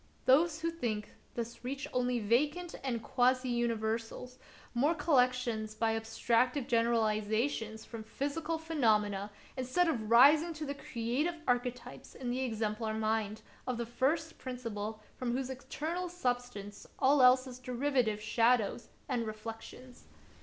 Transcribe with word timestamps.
Those 0.25 0.61
who 0.61 0.71
think 0.71 1.13
thus 1.35 1.63
reach 1.63 1.87
only 1.93 2.17
vacant 2.17 2.73
and 2.83 3.03
quasi 3.03 3.49
universals, 3.49 4.39
mere 4.73 4.95
collec 4.95 5.31
tions 5.31 5.75
by 5.75 5.93
abstractive 5.95 6.65
generalizations 6.65 7.85
from 7.85 8.01
physical 8.01 8.57
phenomena, 8.57 9.29
instead 9.55 9.87
of 9.87 10.09
rising 10.09 10.53
to 10.55 10.65
the 10.65 10.73
creative 10.73 11.35
archetypes 11.47 12.15
in 12.15 12.31
the 12.31 12.41
exemplar 12.41 12.95
mind 12.95 13.43
of 13.67 13.77
the 13.77 13.85
First 13.85 14.39
Principle 14.39 15.03
from 15.17 15.33
whose 15.33 15.51
eternal 15.51 16.09
substance 16.09 16.87
all 16.97 17.21
else 17.21 17.45
is 17.45 17.59
derivative 17.59 18.19
shadows 18.19 18.89
and 19.07 19.27
reflections. 19.27 20.05